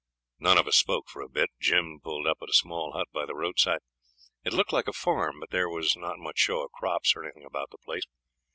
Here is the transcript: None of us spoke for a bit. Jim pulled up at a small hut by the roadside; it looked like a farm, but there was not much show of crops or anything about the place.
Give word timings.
None 0.39 0.57
of 0.57 0.65
us 0.67 0.77
spoke 0.77 1.07
for 1.07 1.21
a 1.21 1.29
bit. 1.29 1.51
Jim 1.59 1.99
pulled 2.03 2.25
up 2.25 2.39
at 2.41 2.49
a 2.49 2.53
small 2.53 2.93
hut 2.93 3.07
by 3.13 3.23
the 3.27 3.35
roadside; 3.35 3.81
it 4.43 4.51
looked 4.51 4.73
like 4.73 4.87
a 4.87 4.93
farm, 4.93 5.39
but 5.39 5.51
there 5.51 5.69
was 5.69 5.95
not 5.95 6.17
much 6.17 6.39
show 6.39 6.65
of 6.65 6.71
crops 6.71 7.15
or 7.15 7.23
anything 7.23 7.45
about 7.45 7.69
the 7.69 7.77
place. 7.77 8.05